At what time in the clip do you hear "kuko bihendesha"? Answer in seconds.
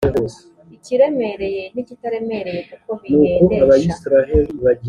2.69-3.93